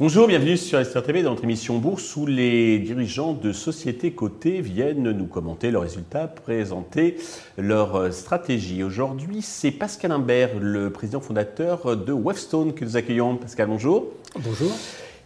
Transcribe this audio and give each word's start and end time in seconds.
Bonjour, 0.00 0.26
bienvenue 0.26 0.56
sur 0.56 0.80
Esther 0.80 1.02
TV 1.02 1.22
dans 1.22 1.30
notre 1.30 1.44
émission 1.44 1.78
Bourse 1.78 2.16
où 2.16 2.26
les 2.26 2.78
dirigeants 2.78 3.34
de 3.34 3.52
sociétés 3.52 4.12
cotées 4.12 4.60
viennent 4.60 5.12
nous 5.12 5.26
commenter 5.26 5.70
leurs 5.70 5.82
résultats, 5.82 6.26
présenter 6.26 7.18
leur 7.58 8.12
stratégie. 8.12 8.82
Aujourd'hui, 8.82 9.42
c'est 9.42 9.70
Pascal 9.70 10.10
Imbert, 10.10 10.58
le 10.58 10.90
président 10.90 11.20
fondateur 11.20 11.96
de 11.96 12.12
Webstone 12.12 12.72
que 12.72 12.84
nous 12.84 12.96
accueillons. 12.96 13.36
Pascal, 13.36 13.68
bonjour. 13.68 14.06
Bonjour. 14.36 14.72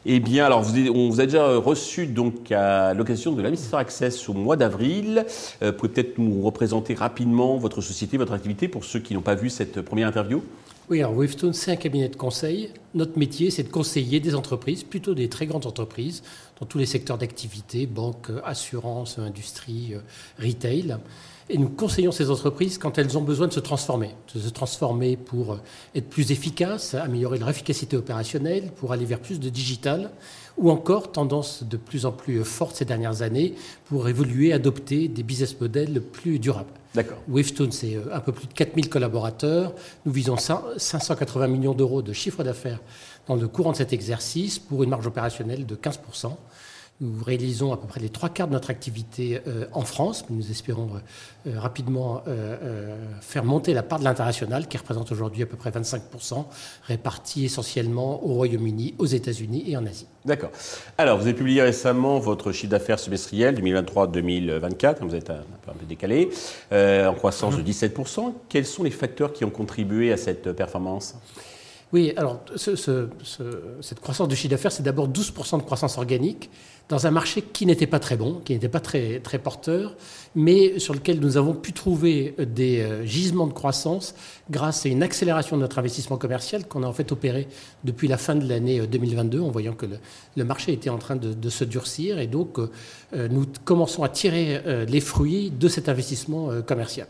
Eh 0.09 0.21
bien, 0.21 0.47
alors, 0.47 0.65
on 0.95 1.09
vous 1.09 1.21
a 1.21 1.25
déjà 1.25 1.57
reçu 1.57 2.07
donc 2.07 2.53
à 2.53 2.95
l'occasion 2.95 3.33
de 3.33 3.43
l'Investor 3.43 3.81
Access 3.81 4.29
au 4.29 4.35
mois 4.35 4.57
d'avril. 4.57 5.27
Euh, 5.63 5.73
peut-être 5.73 6.19
nous 6.19 6.43
représenter 6.43 6.95
rapidement 6.95 7.57
votre 7.57 7.81
société, 7.81 8.17
votre 8.17 8.33
activité 8.33 8.69
pour 8.69 8.85
ceux 8.85 9.01
qui 9.01 9.15
n'ont 9.15 9.21
pas 9.21 9.35
vu 9.35 9.51
cette 9.51 9.83
première 9.83 10.07
interview 10.07 10.45
oui, 10.89 11.01
alors 11.01 11.17
Wavestone, 11.17 11.53
c'est 11.53 11.73
un 11.73 11.77
cabinet 11.77 12.09
de 12.09 12.15
conseil. 12.15 12.71
Notre 12.95 13.19
métier, 13.19 13.51
c'est 13.51 13.65
de 13.65 13.69
conseiller 13.69 14.21
des 14.21 14.37
entreprises, 14.37 14.85
plutôt 14.85 15.15
des 15.15 15.29
très 15.29 15.45
grandes 15.47 15.67
entreprises, 15.67 16.23
dans 16.61 16.67
tous 16.67 16.79
les 16.79 16.87
secteurs 16.87 17.19
d'activité, 17.19 17.87
banque, 17.87 18.31
assurance, 18.45 19.19
industrie, 19.19 19.95
euh, 19.95 20.01
retail. 20.43 20.97
Et 21.49 21.59
nous 21.59 21.69
conseillons 21.69 22.11
ces 22.11 22.31
entreprises 22.31 22.77
quand 22.77 22.99
elles 22.99 23.17
ont 23.17 23.23
besoin 23.23 23.47
de 23.47 23.53
se 23.53 23.61
transformer, 23.61 24.11
de 24.35 24.41
se 24.41 24.49
transformer 24.49 25.17
pour 25.17 25.53
euh, 25.53 25.61
être 25.95 26.09
plus 26.09 26.33
efficaces, 26.33 26.95
améliorer 26.95 27.39
leur 27.39 27.49
efficacité 27.49 27.97
opérationnelle, 27.97 28.73
pour 28.77 28.93
aller 28.93 29.05
vers 29.05 29.21
plus 29.21 29.39
de 29.39 29.49
digital, 29.49 30.11
ou 30.57 30.71
encore 30.71 31.13
tendance 31.13 31.63
de 31.63 31.77
plus 31.77 32.07
en 32.07 32.13
plus 32.13 32.43
forte 32.43 32.77
ces 32.77 32.85
dernières 32.85 33.23
années 33.23 33.55
pour 33.85 34.09
évoluer, 34.09 34.53
adopter 34.53 35.09
des 35.09 35.23
business 35.23 35.61
models 35.61 36.01
plus 36.01 36.39
durables. 36.39 36.73
D'accord. 36.97 37.19
Wavestone, 37.29 37.73
c'est 37.73 37.95
euh, 37.95 38.15
un 38.15 38.21
peu 38.21 38.33
plus 38.33 38.47
de 38.47 38.55
4000 38.55 38.89
collaborateurs. 38.89 39.75
Nous 40.07 40.13
visons 40.13 40.37
580 40.39 41.47
millions 41.47 41.75
d'euros 41.75 42.01
de 42.01 42.15
chiffre 42.15 42.43
d'affaires 42.43 42.81
dans 43.27 43.37
le 43.37 43.49
courant 43.49 43.73
de 43.73 43.77
cet 43.77 43.93
exercice 43.93 44.59
pour 44.59 44.83
une 44.83 44.91
marge 44.91 45.07
opérationnelle 45.07 45.67
de 45.67 45.75
15%. 45.75 46.33
Nous 47.03 47.23
réalisons 47.23 47.75
à 47.75 47.77
peu 47.77 47.87
près 47.87 48.01
les 48.01 48.09
trois 48.09 48.31
quarts 48.31 48.49
de 48.49 48.55
notre 48.55 48.71
activité 48.71 49.43
euh, 49.47 49.67
en 49.73 49.83
France, 49.83 50.25
mais 50.31 50.37
nous 50.37 50.51
espérons 50.51 50.89
euh, 50.95 51.51
euh, 51.51 51.61
rapidement 51.61 52.23
faire 53.21 53.45
monter 53.45 53.75
la 53.75 53.83
part 53.83 53.99
de 53.99 54.05
l'international, 54.05 54.67
qui 54.67 54.79
représente 54.79 55.13
aujourd'hui 55.13 55.43
à 55.43 55.47
peu 55.47 55.57
près 55.57 55.71
25%, 55.71 56.47
répartie 56.85 57.45
essentiellement 57.45 58.25
au 58.25 58.35
Royaume-Uni, 58.35 58.95
aux 58.99 59.07
États-Unis 59.07 59.65
et 59.67 59.77
en 59.77 59.85
Asie. 59.85 60.07
D'accord. 60.25 60.51
Alors, 60.97 61.19
vous 61.19 61.25
avez 61.25 61.35
publié 61.35 61.61
récemment 61.61 62.19
votre 62.19 62.51
chiffre 62.53 62.71
d'affaires 62.71 62.99
semestriel 62.99 63.61
2023-2024, 63.61 64.97
vous 65.03 65.15
êtes 65.15 65.31
un, 65.31 65.45
peu, 65.65 65.71
un 65.71 65.75
peu 65.75 65.87
décalé, 65.87 66.31
en 66.73 67.15
croissance 67.15 67.57
de 67.57 67.63
17%. 67.63 68.33
Quels 68.49 68.67
sont 68.67 68.83
les 68.83 68.91
facteurs 68.91 69.33
qui 69.33 69.45
ont 69.45 69.51
contribué 69.51 70.13
à 70.13 70.17
cette 70.17 70.53
performance? 70.53 71.17
Oui, 71.93 72.13
alors 72.17 72.41
cette 72.57 74.01
croissance 74.01 74.27
du 74.27 74.35
chiffre 74.35 74.51
d'affaires, 74.51 74.73
c'est 74.73 74.83
d'abord 74.83 75.09
12% 75.09 75.59
de 75.59 75.63
croissance 75.63 75.99
organique 75.99 76.51
dans 76.89 77.07
un 77.07 77.11
marché 77.11 77.43
qui 77.43 77.67
n'était 77.67 77.87
pas 77.87 77.99
très 77.99 78.17
bon, 78.17 78.41
qui 78.45 78.53
n'était 78.53 78.69
pas 78.69 78.81
très, 78.81 79.21
très 79.21 79.39
porteur, 79.39 79.97
mais 80.35 80.79
sur 80.79 80.95
lequel 80.95 81.21
nous 81.21 81.37
avons 81.37 81.55
pu 81.55 81.73
trouver 81.73 82.35
des 82.39 82.81
euh, 82.81 83.05
gisements 83.05 83.47
de 83.47 83.53
croissance 83.53 84.15
grâce 84.51 84.87
à 84.87 84.89
une 84.89 85.03
accélération 85.03 85.57
de 85.57 85.63
notre 85.63 85.79
investissement 85.79 86.17
commercial 86.17 86.67
qu'on 86.67 86.83
a 86.85 86.87
en 86.87 86.93
fait 86.93 87.11
opéré 87.11 87.49
depuis 87.85 88.07
la 88.07 88.19
fin 88.19 88.37
de 88.37 88.49
l'année 88.49 88.87
2022 88.87 89.39
euh, 89.39 89.43
en 89.43 89.51
voyant 89.51 89.73
que 89.73 89.87
le, 90.37 90.45
marché 90.45 90.73
était 90.73 90.91
en 90.91 90.99
train 90.99 91.17
de, 91.17 91.51
se 91.51 91.65
durcir 91.65 92.19
et 92.19 92.27
donc 92.27 92.59
euh, 92.59 92.69
nous 93.29 93.47
commençons 93.65 94.03
à 94.03 94.09
tirer 94.09 94.87
les 94.87 95.01
fruits 95.01 95.51
de 95.51 95.69
cet 95.69 95.89
investissement 95.89 96.51
commercial. 96.63 97.07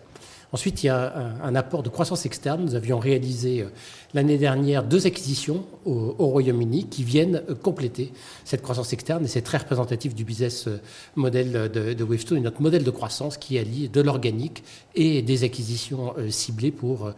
Ensuite, 0.56 0.84
il 0.84 0.86
y 0.86 0.88
a 0.88 1.12
un, 1.44 1.54
apport 1.54 1.82
de 1.82 1.90
croissance 1.90 2.24
externe. 2.24 2.64
Nous 2.64 2.76
avions 2.76 2.98
réalisé 2.98 3.60
euh, 3.60 3.66
l'année 4.14 4.38
dernière 4.38 4.84
deux 4.84 5.06
acquisitions 5.06 5.66
au, 5.84 6.14
Royaume-Uni 6.16 6.86
qui 6.88 7.04
viennent 7.04 7.42
euh, 7.50 7.54
compléter 7.54 8.10
cette 8.47 8.62
croissance 8.62 8.94
externe 8.94 9.22
et 9.22 9.28
c'est 9.28 9.42
très 9.42 9.58
représentatif 9.58 10.14
du 10.14 10.25
business 10.25 10.66
euh, 10.66 10.81
model 11.14 11.70
de, 11.70 11.92
de 11.92 12.04
Wavestone 12.04 12.38
et 12.38 12.41
notre 12.41 12.62
modèle 12.62 12.84
de 12.84 12.91
croissance 12.91 13.36
qui 13.36 13.58
allie 13.58 13.91
de 13.91 14.00
l'organique 14.00 14.64
et 14.94 15.20
des 15.20 15.44
acquisitions 15.44 16.14
ciblées 16.31 16.70
pour 16.70 17.12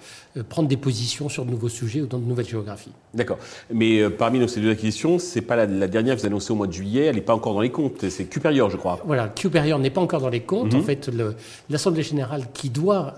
prendre 0.49 0.69
des 0.69 0.77
positions 0.77 1.29
sur 1.29 1.45
de 1.45 1.51
nouveaux 1.53 1.69
sujets 1.69 2.01
ou 2.01 2.07
dans 2.07 2.19
de 2.19 2.25
nouvelles 2.25 2.49
géographies. 2.49 2.91
D'accord. 3.15 3.39
Mais 3.73 4.11
parmi 4.11 4.49
ces 4.49 4.61
deux 4.61 4.73
acquisitions, 4.73 5.21
c'est 5.21 5.43
pas 5.43 5.55
la, 5.55 5.87
dernière 5.87 6.17
que 6.17 6.23
vous 6.23 6.27
annoncez 6.27 6.53
au 6.53 6.57
mois 6.57 6.67
de 6.67 6.73
juillet, 6.73 7.05
elle 7.05 7.15
n'est 7.15 7.21
pas 7.21 7.35
encore 7.35 7.55
dans 7.55 7.61
les 7.61 7.71
comptes. 7.71 8.09
C'est 8.09 8.25
Cuperior, 8.25 8.69
je 8.69 8.77
crois. 8.77 9.01
Voilà, 9.07 9.29
Cuperior 9.29 9.79
n'est 9.79 9.91
pas 9.91 10.01
encore 10.01 10.21
dans 10.21 10.29
les 10.29 10.41
comptes. 10.41 10.73
Mhm. 10.73 10.81
En 10.81 10.83
fait, 10.83 11.09
l'Assemblée 11.71 12.03
générale 12.03 12.47
qui 12.53 12.71
doit 12.71 13.15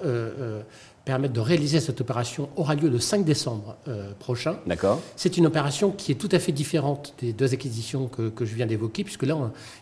permettre 1.04 1.32
de 1.32 1.40
réaliser 1.40 1.80
cette 1.80 2.00
opération 2.00 2.48
aura 2.56 2.74
lieu 2.74 2.88
le 2.88 2.98
5 2.98 3.24
décembre 3.24 3.76
euh, 3.88 4.12
prochain. 4.18 4.56
D'accord. 4.66 5.00
C'est 5.16 5.36
une 5.38 5.46
opération 5.46 5.90
qui 5.90 6.12
est 6.12 6.14
tout 6.14 6.28
à 6.30 6.38
fait 6.38 6.52
différente 6.52 7.14
des 7.20 7.32
deux 7.32 7.52
acquisitions 7.52 8.06
que, 8.06 8.44
je 8.44 8.54
viens 8.54 8.66
d'évoquer, 8.66 9.02
puisque 9.02 9.24
là, 9.24 9.36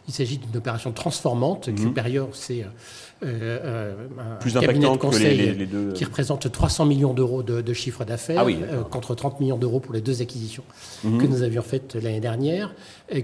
il 0.06 0.14
s'agit 0.14 0.38
d'une 0.38 0.56
opération 0.56 0.92
transformante. 0.92 1.68
Mmh. 1.68 1.92
c'est 2.32 2.64
un 3.22 4.60
cabinet 4.60 4.90
de 4.90 4.96
conseil 4.96 5.68
qui 5.94 6.04
représente 6.04 6.50
300 6.50 6.86
millions 6.86 7.14
d'euros 7.14 7.42
de, 7.42 7.72
chiffre 7.72 8.04
d'affaires, 8.04 8.46
ah 8.46 8.84
contre 8.90 9.14
30 9.14 9.40
millions 9.40 9.58
d'euros 9.58 9.80
pour 9.80 9.92
les 9.92 10.00
deux 10.00 10.22
acquisitions 10.22 10.64
mhm. 11.04 11.18
que 11.18 11.26
nous 11.26 11.42
avions 11.42 11.62
faites 11.62 11.94
l'année 11.94 12.20
dernière. 12.20 12.74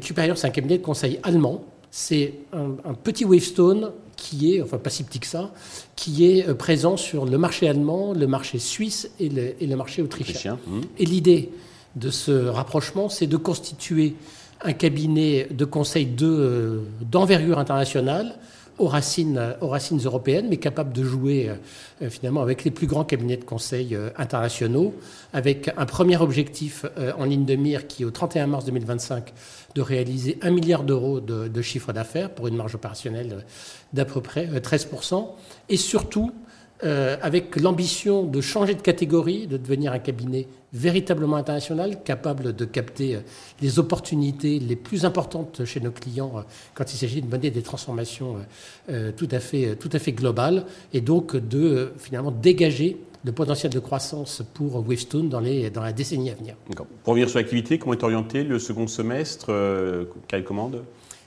Cuperior, 0.00 0.36
c'est 0.36 0.46
un 0.46 0.50
cabinet 0.50 0.78
de 0.78 0.82
conseil 0.82 1.20
allemand. 1.22 1.64
C'est 1.96 2.34
un, 2.52 2.72
un 2.84 2.94
petit 2.94 3.24
Wavestone 3.24 3.92
qui 4.16 4.52
est, 4.52 4.62
enfin 4.62 4.78
pas 4.78 4.90
si 4.90 5.04
petit 5.04 5.20
que 5.20 5.28
ça, 5.28 5.52
qui 5.94 6.26
est 6.26 6.48
euh, 6.48 6.54
présent 6.54 6.96
sur 6.96 7.24
le 7.24 7.38
marché 7.38 7.68
allemand, 7.68 8.12
le 8.12 8.26
marché 8.26 8.58
suisse 8.58 9.12
et 9.20 9.28
le, 9.28 9.76
marché 9.76 10.02
autrichien. 10.02 10.58
Mmh. 10.66 10.80
Et 10.98 11.04
l'idée 11.04 11.50
de 11.94 12.10
ce 12.10 12.46
rapprochement, 12.46 13.08
c'est 13.08 13.28
de 13.28 13.36
constituer 13.36 14.16
un 14.60 14.72
cabinet 14.72 15.46
de 15.52 15.64
conseil 15.64 16.08
euh, 16.20 16.80
d'envergure 17.00 17.60
internationale 17.60 18.40
aux 18.78 18.88
racines, 18.88 19.40
européennes, 20.04 20.46
mais 20.48 20.56
capable 20.56 20.92
de 20.92 21.04
jouer 21.04 21.50
euh, 22.02 22.10
finalement 22.10 22.42
avec 22.42 22.64
les 22.64 22.70
plus 22.70 22.86
grands 22.86 23.04
cabinets 23.04 23.36
de 23.36 23.44
conseil 23.44 23.96
internationaux, 24.16 24.94
avec 25.32 25.70
un 25.76 25.86
premier 25.86 26.16
objectif 26.16 26.84
en 27.18 27.24
ligne 27.24 27.44
de 27.44 27.54
mire 27.56 27.86
qui, 27.86 28.04
au 28.04 28.10
31 28.10 28.46
mars 28.46 28.64
2025, 28.64 29.32
de 29.74 29.82
réaliser 29.82 30.38
un 30.42 30.50
milliard 30.50 30.84
d'euros 30.84 31.20
de, 31.20 31.62
chiffre 31.62 31.92
d'affaires 31.92 32.30
pour 32.30 32.48
une 32.48 32.56
marge 32.56 32.74
opérationnelle 32.74 33.44
d'à 33.92 34.04
peu 34.04 34.20
près 34.20 34.46
13%, 34.46 35.14
euh, 35.14 35.18
et 35.68 35.76
surtout 35.76 36.32
euh, 36.82 37.16
avec 37.22 37.56
l'ambition 37.56 38.24
de 38.24 38.40
changer 38.40 38.74
de 38.74 38.82
catégorie, 38.82 39.46
de 39.46 39.56
devenir 39.56 39.92
un 39.92 40.00
cabinet 40.00 40.48
véritablement 40.72 41.36
international, 41.36 42.02
capable 42.02 42.54
de 42.54 42.64
capter 42.64 43.14
euh, 43.14 43.20
les 43.62 43.78
opportunités 43.78 44.58
les 44.58 44.76
plus 44.76 45.04
importantes 45.04 45.64
chez 45.64 45.80
nos 45.80 45.92
clients 45.92 46.44
quand 46.74 46.92
il 46.92 46.96
s'agit 46.96 47.22
de 47.22 47.30
mener 47.30 47.50
des 47.50 47.62
transformations 47.62 48.36
tout 49.16 49.28
à 49.30 49.40
fait, 49.40 49.76
tout 49.76 49.90
à 49.92 49.98
fait 49.98 50.12
globales, 50.12 50.64
et 50.92 51.00
donc 51.00 51.36
de 51.36 51.92
finalement 51.98 52.30
dégager 52.30 52.98
le 53.24 53.32
potentiel 53.32 53.72
de 53.72 53.78
croissance 53.78 54.42
pour 54.52 54.76
Wavestone 54.76 55.28
dans, 55.28 55.40
les, 55.40 55.70
dans 55.70 55.82
la 55.82 55.92
décennie 55.92 56.30
à 56.30 56.34
venir. 56.34 56.54
Pour 56.76 56.86
revenir 57.06 57.28
sur 57.28 57.38
l'activité, 57.38 57.78
comment 57.78 57.94
est 57.94 58.04
orienté 58.04 58.44
le 58.44 58.58
second 58.58 58.86
semestre 58.86 59.46
euh, 59.48 60.04
Quelle 60.28 60.44
commande? 60.44 60.84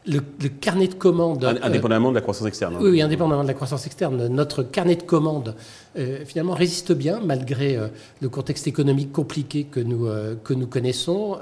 Le, 0.08 0.50
carnet 0.50 0.88
de 0.88 0.94
commandes. 0.94 1.44
Euh, 1.44 1.56
indépendamment 1.62 2.10
de 2.10 2.16
la 2.16 2.22
croissance 2.22 2.48
externe. 2.48 2.76
Hein. 2.76 2.80
Oui, 2.82 3.02
indépendamment 3.02 3.44
de 3.44 3.48
la 3.48 3.54
croissance 3.54 3.86
externe. 3.86 4.28
Notre 4.28 4.64
carnet 4.64 4.96
de 4.96 5.04
commandes, 5.04 5.56
euh, 5.98 6.24
finalement, 6.26 6.54
résiste 6.54 6.94
bien 6.94 7.20
malgré 7.24 7.76
euh, 7.76 7.88
le 8.22 8.30
contexte 8.30 8.68
économique 8.68 9.12
compliqué 9.12 9.66
que 9.66 9.80
nous, 9.80 10.08
que 10.44 10.54
nous 10.54 10.68
connaissons. 10.68 11.38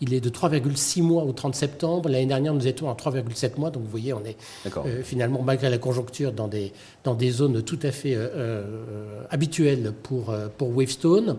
il 0.00 0.14
est 0.14 0.20
de 0.20 0.30
3,6 0.30 1.02
mois 1.02 1.24
au 1.24 1.32
30 1.32 1.54
septembre. 1.54 2.08
L'année 2.08 2.26
dernière, 2.26 2.54
nous 2.54 2.66
étions 2.66 2.90
à 2.90 2.94
3,7 2.94 3.58
mois. 3.58 3.70
Donc, 3.70 3.82
vous 3.84 3.90
voyez, 3.90 4.12
on 4.12 4.22
est 4.24 4.36
finalement, 5.02 5.42
malgré 5.42 5.70
la 5.70 5.78
conjoncture, 5.78 6.32
dans 6.32 6.48
des, 6.48 6.72
dans 7.04 7.14
des 7.14 7.30
zones 7.30 7.62
tout 7.62 7.78
à 7.82 7.90
fait 7.90 8.16
habituelles 9.30 9.92
pour, 10.02 10.34
pour 10.58 10.76
Wavestone. 10.76 11.36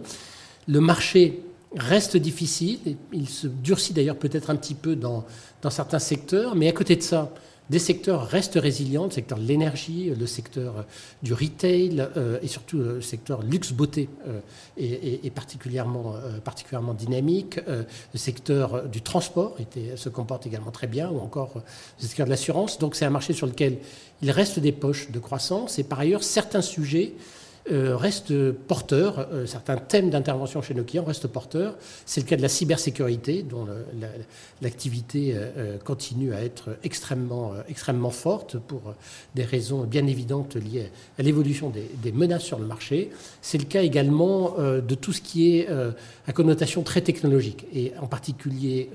Le 0.67 0.79
marché 0.79 1.41
reste 1.75 2.17
difficile. 2.17 2.79
Il 3.13 3.29
se 3.29 3.47
durcit 3.47 3.93
d'ailleurs 3.93 4.17
peut-être 4.17 4.49
un 4.49 4.55
petit 4.55 4.75
peu 4.75 4.95
dans, 4.95 5.25
certains 5.69 5.99
secteurs, 5.99 6.55
mais 6.55 6.67
à 6.67 6.71
côté 6.71 6.95
de 6.95 7.01
ça, 7.01 7.33
des 7.71 7.79
secteurs 7.79 8.27
restent 8.27 8.59
résilients, 8.61 9.05
le 9.05 9.11
secteur 9.11 9.39
de 9.39 9.43
l'énergie, 9.43 10.11
le 10.11 10.27
secteur 10.27 10.85
du 11.23 11.33
retail 11.33 12.07
euh, 12.15 12.37
et 12.43 12.47
surtout 12.47 12.77
le 12.77 13.01
secteur 13.01 13.41
luxe-beauté 13.41 14.07
euh, 14.27 14.39
est, 14.77 15.33
particulièrement, 15.33 16.13
euh, 16.13 16.37
particulièrement 16.37 16.93
dynamique. 16.93 17.59
le 17.67 18.19
secteur 18.19 18.87
du 18.87 19.01
transport 19.01 19.55
était, 19.59 19.97
se 19.97 20.09
comporte 20.09 20.45
également 20.45 20.69
très 20.69 20.85
bien, 20.85 21.09
ou 21.09 21.19
encore 21.19 21.53
le 21.55 22.07
secteur 22.07 22.27
de 22.27 22.31
l'assurance. 22.31 22.77
Donc 22.77 22.93
c'est 22.93 23.05
un 23.05 23.09
marché 23.09 23.33
sur 23.33 23.47
lequel 23.47 23.79
il 24.21 24.29
reste 24.29 24.59
des 24.59 24.71
poches 24.71 25.09
de 25.09 25.17
croissance 25.17 25.79
et 25.79 25.83
par 25.83 25.99
ailleurs 25.99 26.23
certains 26.23 26.61
sujets 26.61 27.13
restent 27.71 28.51
porteurs. 28.51 29.27
certains 29.45 29.77
thèmes 29.77 30.09
d'intervention 30.09 30.61
chez 30.61 30.73
nos 30.73 30.83
clients 30.83 31.03
restent 31.03 31.27
porteurs. 31.27 31.75
C'est 32.05 32.21
le 32.21 32.27
cas 32.27 32.35
de 32.35 32.41
la 32.41 32.47
cybersécurité, 32.47 33.43
dont 33.43 33.67
l'activité 34.61 35.35
continue 35.83 36.33
à 36.33 36.43
être 36.43 36.77
extrêmement, 36.83 37.53
extrêmement 37.67 38.11
forte 38.11 38.57
pour 38.57 38.93
des 39.33 39.43
raisons 39.43 39.83
bien 39.83 40.05
évidentes 40.05 40.55
liées 40.55 40.91
à 41.17 41.23
l'évolution 41.23 41.71
des, 41.71 42.11
menaces 42.11 42.43
sur 42.43 42.59
le 42.59 42.65
marché. 42.65 43.09
C'est 43.41 43.57
le 43.57 43.65
cas 43.65 43.81
également 43.81 44.55
de 44.59 44.95
tout 44.95 45.13
ce 45.13 45.21
qui 45.21 45.57
est 45.57 45.67
à 46.27 46.33
connotation 46.33 46.83
très 46.83 47.01
technologique, 47.01 47.65
et 47.73 47.93
en 47.99 48.07
particulier 48.07 48.89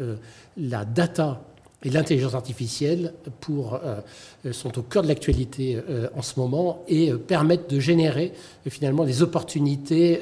la 0.57 0.85
data 0.85 1.43
et 1.83 1.91
l'intelligence 1.91 2.35
artificielle 2.35 3.15
pour, 3.41 3.75
euh, 3.75 4.53
sont 4.53 4.79
au 4.79 4.83
cœur 4.83 5.03
de 5.03 5.09
l'actualité 5.09 5.79
euh, 5.89 6.09
en 6.15 6.23
ce 6.23 6.39
moment 6.39 6.83
et 6.89 7.11
euh, 7.11 7.17
permettent 7.17 7.71
de 7.71 7.81
générer 7.81 8.33
finalement 8.69 9.05
des 9.05 9.23
opportunités 9.23 10.21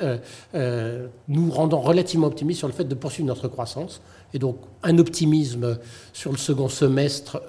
nous 1.29 1.51
rendant 1.51 1.81
relativement 1.81 2.29
optimistes 2.29 2.59
sur 2.59 2.69
le 2.69 2.75
fait 2.75 2.85
de 2.85 2.95
poursuivre 2.95 3.27
notre 3.27 3.49
croissance. 3.49 4.01
Et 4.33 4.39
donc 4.39 4.59
un 4.83 4.99
optimisme 4.99 5.79
sur 6.13 6.31
le 6.31 6.39
second 6.39 6.69
semestre 6.69 7.43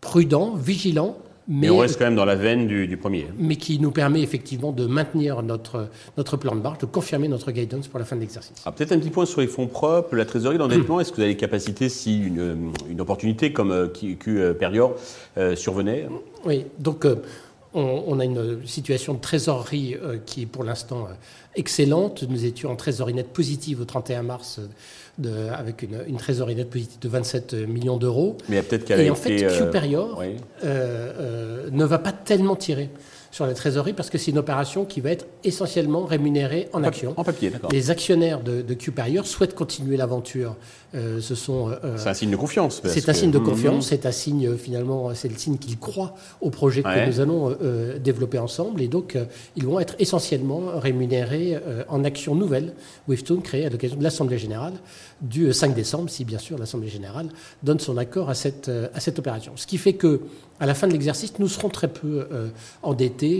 prudent, 0.00 0.54
vigilant, 0.54 1.16
mais, 1.48 1.70
on 1.70 1.78
reste 1.78 1.98
quand 1.98 2.04
même 2.04 2.14
dans 2.14 2.26
la 2.26 2.34
veine 2.34 2.66
du, 2.66 2.96
premier. 2.98 3.26
Mais 3.38 3.56
qui 3.56 3.78
nous 3.80 3.90
permet 3.90 4.20
effectivement 4.20 4.70
de 4.70 4.86
maintenir 4.86 5.42
notre, 5.42 5.88
notre 6.18 6.36
plan 6.36 6.54
de 6.54 6.60
marche, 6.60 6.78
de 6.78 6.86
confirmer 6.86 7.26
notre 7.26 7.50
guidance 7.52 7.88
pour 7.88 7.98
la 7.98 8.04
fin 8.04 8.16
de 8.16 8.20
l'exercice. 8.20 8.62
Ah, 8.66 8.72
peut-être 8.72 8.92
un 8.92 8.98
petit 8.98 9.08
point 9.08 9.24
sur 9.24 9.40
les 9.40 9.46
fonds 9.46 9.66
propres, 9.66 10.14
la 10.14 10.26
trésorerie, 10.26 10.58
l'endettement. 10.58 11.00
Est-ce 11.00 11.10
que 11.10 11.16
vous 11.16 11.22
avez 11.22 11.32
les 11.32 11.36
capacités 11.38 11.88
si 11.88 12.22
une, 12.22 12.72
une 12.90 13.00
opportunité 13.00 13.52
comme 13.52 13.70
euh, 13.70 13.88
Q 13.88 14.18
euh, 14.28 14.54
euh, 15.38 15.56
survenait? 15.56 16.06
Oui, 16.44 16.66
donc 16.78 17.06
on, 17.74 18.18
a 18.18 18.24
une 18.24 18.66
situation 18.66 19.14
de 19.14 19.20
trésorerie 19.20 19.96
qui 20.26 20.42
est 20.42 20.46
pour 20.46 20.64
l'instant 20.64 21.08
excellente. 21.54 22.22
Nous 22.22 22.44
étions 22.44 22.70
en 22.70 22.76
trésorerie 22.76 23.14
nette 23.14 23.32
positive 23.32 23.80
au 23.80 23.84
31 23.84 24.22
mars 24.22 24.60
avec 25.52 25.82
une, 25.82 26.16
trésorerie 26.16 26.54
nette 26.54 26.70
positive 26.70 26.98
de 27.00 27.08
27 27.08 27.54
millions 27.68 27.96
d'euros. 27.96 28.36
Mais 28.48 28.62
peut-être 28.62 28.84
qu'elle 28.84 29.00
Et 29.00 29.10
en 29.10 29.14
fait, 29.14 29.42
euh, 29.42 29.66
Superior 29.66 30.22
euh, 30.22 30.36
euh, 30.64 31.70
ne 31.70 31.84
va 31.84 31.98
pas 31.98 32.12
tellement 32.12 32.56
tirer 32.56 32.90
sur 33.30 33.46
la 33.46 33.54
trésorerie 33.54 33.92
parce 33.92 34.10
que 34.10 34.18
c'est 34.18 34.30
une 34.30 34.38
opération 34.38 34.84
qui 34.84 35.00
va 35.00 35.10
être 35.10 35.26
essentiellement 35.44 36.04
rémunérée 36.04 36.68
en, 36.72 36.82
actions. 36.84 37.14
En 37.16 37.24
papier, 37.24 37.50
d'accord. 37.50 37.70
Les 37.70 37.90
actionnaires 37.90 38.42
de, 38.42 38.62
de 38.62 38.76
souhaitent 39.24 39.54
continuer 39.54 39.96
l'aventure. 39.96 40.56
ce 40.94 41.34
sont. 41.34 41.70
c'est 41.96 42.08
un 42.08 42.14
signe 42.14 42.30
de 42.30 42.36
confiance. 42.36 42.80
C'est 42.84 43.08
un 43.08 43.12
signe 43.12 43.30
de 43.30 43.38
confiance. 43.38 43.88
C'est 43.88 44.06
un 44.06 44.12
signe 44.12 44.56
finalement, 44.56 45.14
c'est 45.14 45.28
le 45.28 45.36
signe 45.36 45.58
qu'ils 45.58 45.78
croient 45.78 46.14
au 46.40 46.50
projet 46.50 46.82
que 46.82 47.06
nous 47.06 47.20
allons 47.20 47.56
développer 48.02 48.38
ensemble. 48.38 48.80
Et 48.80 48.88
donc, 48.88 49.18
ils 49.56 49.66
vont 49.66 49.78
être 49.78 49.94
essentiellement 49.98 50.78
rémunérés 50.78 51.58
en 51.88 52.04
actions 52.04 52.34
nouvelles. 52.34 52.72
Wavestone 53.06 53.42
créée 53.42 53.66
à 53.66 53.70
l'occasion 53.70 53.96
de 53.96 54.04
l'Assemblée 54.04 54.38
générale 54.38 54.74
du 55.20 55.52
5 55.52 55.74
décembre, 55.74 56.10
si 56.10 56.24
bien 56.24 56.38
sûr 56.38 56.58
l'Assemblée 56.58 56.88
générale 56.88 57.28
donne 57.62 57.80
son 57.80 57.96
accord 57.96 58.30
à 58.30 58.34
cette, 58.34 58.68
euh, 58.68 58.88
à 58.94 59.00
cette 59.00 59.18
opération. 59.18 59.52
Ce 59.56 59.66
qui 59.66 59.78
fait 59.78 59.94
que 59.94 60.20
à 60.60 60.66
la 60.66 60.74
fin 60.74 60.88
de 60.88 60.92
l'exercice, 60.92 61.38
nous 61.38 61.48
serons 61.48 61.68
très 61.68 61.88
peu 61.88 62.26
euh, 62.32 62.48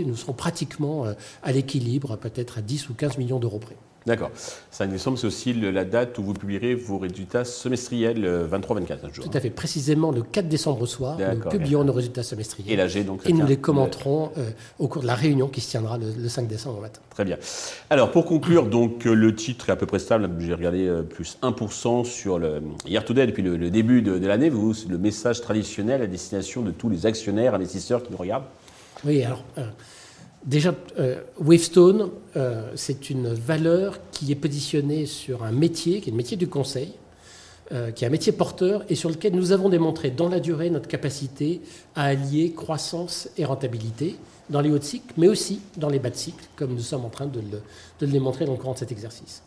nous 0.05 0.15
serons 0.15 0.33
pratiquement 0.33 1.05
euh, 1.05 1.13
à 1.43 1.51
l'équilibre, 1.51 2.17
peut-être 2.17 2.57
à 2.57 2.61
10 2.61 2.89
ou 2.89 2.93
15 2.93 3.17
millions 3.17 3.39
d'euros 3.39 3.59
près. 3.59 3.75
D'accord. 4.05 4.31
5 4.71 4.89
décembre, 4.89 5.17
c'est 5.19 5.27
aussi 5.27 5.53
la 5.53 5.85
date 5.85 6.17
où 6.17 6.23
vous 6.23 6.33
publierez 6.33 6.73
vos 6.73 6.97
résultats 6.97 7.43
semestriels 7.45 8.25
23-24 8.51 9.13
jours. 9.13 9.29
Tout 9.29 9.37
à 9.37 9.39
fait. 9.39 9.49
Précisément 9.49 10.11
le 10.11 10.23
4 10.23 10.47
décembre 10.47 10.81
au 10.81 10.85
soir, 10.85 11.17
nous 11.19 11.49
publierons 11.49 11.83
nos 11.83 11.93
résultats 11.93 12.23
semestriels. 12.23 12.71
Et 12.71 12.75
l'AG, 12.75 13.05
donc. 13.05 13.21
Et 13.29 13.33
nous 13.33 13.45
les 13.45 13.57
commenterons 13.57 14.31
euh, 14.37 14.49
au 14.79 14.87
cours 14.87 15.01
de 15.01 15.07
la 15.07 15.15
réunion 15.15 15.47
qui 15.47 15.61
se 15.61 15.71
tiendra 15.71 15.97
le, 15.97 16.27
5 16.27 16.47
décembre 16.47 16.81
matin. 16.81 17.01
Très 17.11 17.25
bien. 17.25 17.37
Alors, 17.89 18.11
pour 18.11 18.25
conclure, 18.25 18.65
donc, 18.65 19.05
euh, 19.05 19.13
le 19.13 19.35
titre 19.35 19.69
est 19.69 19.73
à 19.73 19.75
peu 19.75 19.85
près 19.85 19.99
stable. 19.99 20.29
J'ai 20.39 20.53
regardé 20.53 20.87
euh, 20.87 21.03
plus 21.03 21.37
1% 21.41 22.05
sur 22.05 22.39
le 22.39 22.61
Year 22.87 23.03
to 23.03 23.13
depuis 23.13 23.43
le, 23.43 23.69
début 23.69 24.01
de, 24.01 24.17
de 24.17 24.27
l'année. 24.27 24.49
Vous, 24.49 24.73
le 24.89 24.97
message 24.97 25.41
traditionnel 25.41 26.01
à 26.01 26.07
destination 26.07 26.61
de 26.61 26.71
tous 26.71 26.89
les 26.89 27.05
actionnaires, 27.05 27.53
investisseurs 27.53 28.01
qui 28.01 28.11
nous 28.11 28.17
regardent 28.17 28.45
Oui, 29.05 29.23
alors. 29.23 29.43
Déjà, 30.45 30.73
euh, 30.97 31.21
Wavestone, 31.37 32.11
euh, 32.37 32.71
c'est 32.75 33.09
une 33.09 33.33
valeur 33.33 33.99
qui 34.11 34.31
est 34.31 34.35
positionnée 34.35 35.05
sur 35.05 35.43
un 35.43 35.51
métier, 35.51 35.99
qui 35.99 36.09
est 36.09 36.11
le 36.11 36.17
métier 36.17 36.37
du 36.37 36.47
conseil, 36.47 36.93
euh, 37.73 37.91
qui 37.91 38.03
est 38.03 38.07
un 38.07 38.11
métier 38.11 38.31
porteur 38.31 38.83
et 38.89 38.95
sur 38.95 39.09
lequel 39.09 39.35
nous 39.35 39.51
avons 39.51 39.69
démontré 39.69 40.11
dans 40.11 40.29
la 40.29 40.39
durée 40.39 40.69
notre 40.69 40.87
capacité 40.87 41.61
à 41.93 42.05
allier 42.05 42.53
croissance 42.53 43.29
et 43.37 43.43
rentabilité 43.43 44.15
dans 44.49 44.61
les 44.61 44.71
hauts 44.71 44.81
cycles, 44.81 45.13
mais 45.17 45.27
aussi 45.27 45.59
dans 45.75 45.89
les 45.89 45.99
bas 45.99 46.09
de 46.09 46.15
cycles, 46.15 46.45
comme 46.55 46.73
nous 46.73 46.79
sommes 46.79 47.05
en 47.05 47.09
train 47.09 47.27
de 47.27 47.41
le 48.01 48.07
démontrer 48.07 48.45
dans 48.45 48.53
le 48.53 48.57
courant 48.57 48.73
de 48.73 48.79
cet 48.79 48.91
exercice. 48.91 49.43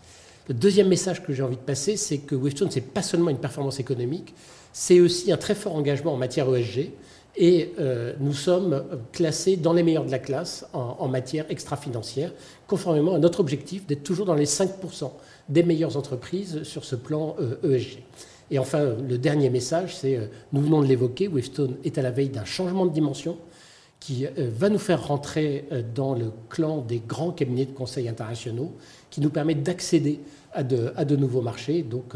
Le 0.48 0.54
deuxième 0.54 0.88
message 0.88 1.22
que 1.22 1.32
j'ai 1.32 1.42
envie 1.42 1.56
de 1.56 1.60
passer, 1.60 1.96
c'est 1.96 2.18
que 2.18 2.34
Wavestone, 2.34 2.70
ce 2.70 2.76
n'est 2.76 2.84
pas 2.84 3.02
seulement 3.02 3.30
une 3.30 3.38
performance 3.38 3.78
économique, 3.78 4.34
c'est 4.72 5.00
aussi 5.00 5.30
un 5.30 5.36
très 5.36 5.54
fort 5.54 5.76
engagement 5.76 6.14
en 6.14 6.16
matière 6.16 6.52
ESG. 6.52 6.90
Et 7.36 7.72
euh, 7.78 8.12
nous 8.20 8.34
sommes 8.34 8.84
classés 9.12 9.56
dans 9.56 9.72
les 9.72 9.82
meilleurs 9.82 10.04
de 10.04 10.10
la 10.10 10.18
classe 10.18 10.66
en, 10.74 11.08
matière 11.08 11.46
extra-financière, 11.48 12.32
conformément 12.66 13.14
à 13.14 13.18
notre 13.18 13.40
objectif 13.40 13.86
d'être 13.86 14.02
toujours 14.02 14.26
dans 14.26 14.34
les 14.34 14.44
5% 14.44 15.10
des 15.48 15.62
meilleures 15.62 15.96
entreprises 15.96 16.64
sur 16.64 16.84
ce 16.84 16.96
plan 16.96 17.36
ESG. 17.62 17.64
Euh, 17.64 17.70
e 17.70 17.78
Et 18.50 18.58
enfin, 18.58 18.96
le 19.08 19.16
dernier 19.16 19.48
message, 19.48 19.96
c'est, 19.96 20.16
euh, 20.16 20.26
nous 20.52 20.60
venons 20.60 20.82
de 20.82 20.86
l'évoquer, 20.86 21.28
Wavestone 21.28 21.76
est 21.84 21.96
à 21.96 22.02
la 22.02 22.10
veille 22.10 22.28
d'un 22.28 22.44
changement 22.44 22.84
de 22.84 22.92
dimension 22.92 23.38
qui 24.02 24.26
va 24.36 24.68
nous 24.68 24.78
faire 24.78 25.06
rentrer 25.06 25.64
dans 25.94 26.14
le 26.14 26.32
clan 26.50 26.78
des 26.78 26.98
grands 26.98 27.30
cabinets 27.30 27.66
de 27.66 27.72
conseil 27.72 28.08
internationaux, 28.08 28.74
qui 29.10 29.20
nous 29.20 29.30
permet 29.30 29.54
d'accéder 29.54 30.18
à 30.52 30.64
de, 30.64 30.92
à 30.96 31.04
de, 31.04 31.14
nouveaux 31.14 31.40
marchés. 31.40 31.82
Donc, 31.82 32.14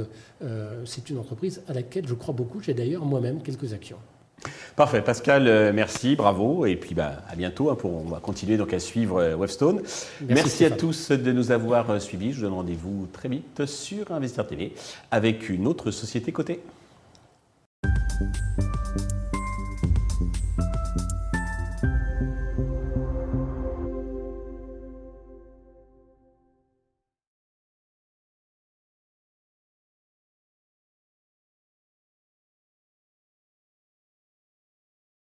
c'est 0.85 1.11
une 1.11 1.19
entreprise 1.19 1.63
à 1.69 1.75
laquelle 1.75 2.09
je 2.09 2.15
crois 2.15 2.35
beaucoup. 2.35 2.61
J'ai 2.61 2.75
d'ailleurs 2.75 3.05
moi-même 3.05 3.41
quelques 3.41 3.73
actions. 3.73 3.99
Parfait, 4.77 5.01
Pascal, 5.01 5.49
euh, 5.49 5.73
merci, 5.75 6.17
bravo, 6.17 6.67
et 6.67 6.77
puis 6.77 6.95
bah, 6.95 7.23
à 7.29 7.35
bientôt. 7.35 7.71
Hein, 7.71 7.77
pour, 7.77 7.95
on 7.95 8.09
va 8.09 8.21
continuer 8.21 8.57
donc 8.57 8.73
à 8.75 8.79
suivre 8.79 9.19
euh, 9.19 9.35
Webstone. 9.35 9.81
Merci, 10.29 10.65
à 10.65 10.71
tous 10.71 11.11
de 11.11 11.33
nous 11.33 11.51
avoir 11.51 11.91
euh, 11.91 11.99
suivis. 11.99 12.33
Je 12.33 12.37
vous 12.37 12.43
donne 12.43 12.55
rendez-vous 12.55 13.09
très 13.13 13.29
vite 13.29 13.65
sur 13.67 14.13
Investir 14.13 14.47
TV 14.47 14.75
avec 15.11 15.49
une 15.49 15.67
autre 15.67 15.91
société 15.91 16.33
cotée. 16.33 16.61